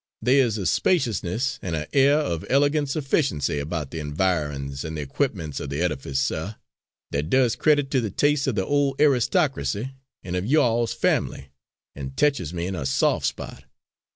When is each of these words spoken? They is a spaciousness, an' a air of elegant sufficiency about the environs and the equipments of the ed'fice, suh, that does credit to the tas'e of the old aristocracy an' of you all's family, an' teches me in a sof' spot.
They 0.19 0.39
is 0.39 0.57
a 0.57 0.65
spaciousness, 0.65 1.59
an' 1.61 1.75
a 1.75 1.85
air 1.93 2.17
of 2.17 2.43
elegant 2.49 2.89
sufficiency 2.89 3.59
about 3.59 3.91
the 3.91 3.99
environs 3.99 4.83
and 4.83 4.97
the 4.97 5.01
equipments 5.01 5.59
of 5.59 5.69
the 5.69 5.83
ed'fice, 5.83 6.17
suh, 6.17 6.55
that 7.11 7.29
does 7.29 7.55
credit 7.55 7.91
to 7.91 8.01
the 8.01 8.09
tas'e 8.09 8.47
of 8.47 8.55
the 8.55 8.65
old 8.65 8.99
aristocracy 8.99 9.91
an' 10.23 10.33
of 10.33 10.43
you 10.47 10.59
all's 10.59 10.93
family, 10.95 11.49
an' 11.93 12.13
teches 12.15 12.51
me 12.51 12.65
in 12.65 12.73
a 12.75 12.87
sof' 12.87 13.23
spot. 13.23 13.65